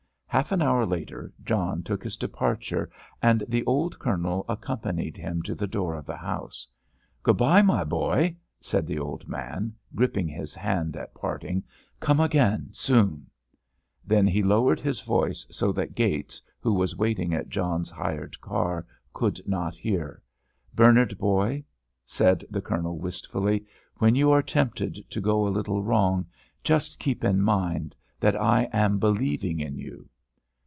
[0.31, 2.89] Half an hour later John took his departure,
[3.21, 6.65] and the old Colonel accompanied him to the door of the house.
[7.21, 11.63] "Good bye, my boy," said the old man, gripping his hand at parting,
[11.99, 13.27] "come again soon";
[14.07, 18.85] then he lowered his voice so that Gates, who was waiting at John's hired car,
[19.11, 20.21] could not hear,
[20.73, 21.65] "Bernard, boy,"
[22.05, 23.65] said the Colonel wistfully,
[23.97, 26.25] "when you are tempted to go a little wrong,
[26.63, 30.07] just keep in mind that I am believing in you."